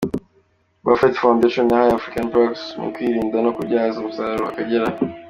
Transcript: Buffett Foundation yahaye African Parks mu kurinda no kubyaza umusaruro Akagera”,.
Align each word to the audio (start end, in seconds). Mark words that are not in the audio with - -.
Buffett 0.85 1.15
Foundation 1.23 1.65
yahaye 1.69 1.91
African 1.93 2.27
Parks 2.33 2.63
mu 2.81 2.89
kurinda 2.95 3.37
no 3.45 3.51
kubyaza 3.55 3.97
umusaruro 3.99 4.45
Akagera”,. 4.51 4.87